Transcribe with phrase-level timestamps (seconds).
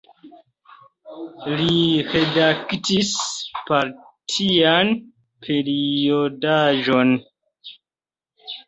[1.59, 1.75] Li
[2.13, 3.13] redaktis
[3.69, 4.93] partian
[5.47, 7.17] periodaĵon.